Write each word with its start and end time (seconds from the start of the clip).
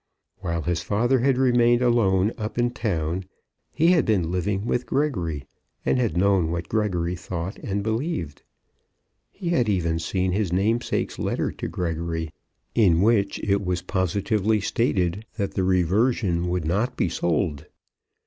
While 0.39 0.63
his 0.63 0.81
father 0.81 1.19
had 1.19 1.37
remained 1.37 1.83
alone 1.83 2.33
up 2.35 2.57
in 2.57 2.71
town 2.71 3.25
he 3.71 3.89
had 3.89 4.03
been 4.03 4.31
living 4.31 4.65
with 4.65 4.87
Gregory, 4.87 5.45
and 5.85 5.99
had 5.99 6.17
known 6.17 6.49
what 6.49 6.67
Gregory 6.69 7.15
thought 7.15 7.59
and 7.59 7.83
believed. 7.83 8.41
He 9.29 9.49
had 9.49 9.69
even 9.69 9.99
seen 9.99 10.31
his 10.31 10.51
namesake's 10.51 11.19
letter 11.19 11.51
to 11.51 11.67
Gregory, 11.67 12.33
in 12.73 13.01
which 13.03 13.37
it 13.43 13.63
was 13.63 13.83
positively 13.83 14.59
stated 14.59 15.23
that 15.37 15.53
the 15.53 15.63
reversion 15.63 16.47
would 16.47 16.65
not 16.65 16.97
be 16.97 17.07
sold. 17.07 17.67